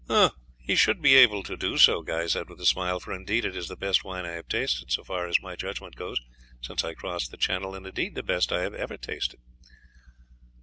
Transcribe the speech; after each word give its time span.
"He 0.57 0.73
should 0.75 0.99
be 0.99 1.13
able 1.13 1.43
to 1.43 1.55
do 1.55 1.77
so," 1.77 2.01
Guy 2.01 2.25
said 2.25 2.49
with 2.49 2.59
a 2.59 2.65
smile, 2.65 2.99
"for 2.99 3.13
indeed 3.13 3.45
it 3.45 3.55
is 3.55 3.67
the 3.67 3.75
best 3.75 4.03
wine 4.03 4.25
I 4.25 4.31
have 4.31 4.47
tasted, 4.47 4.91
so 4.91 5.03
far 5.03 5.27
as 5.27 5.39
my 5.43 5.55
judgment 5.55 5.95
goes, 5.95 6.19
since 6.59 6.83
I 6.83 6.95
crossed 6.95 7.29
the 7.29 7.37
Channel, 7.37 7.75
and 7.75 7.85
indeed 7.85 8.15
the 8.15 8.23
best 8.23 8.51
I 8.51 8.63
have 8.63 8.73
ever 8.73 8.97
tasted." 8.97 9.39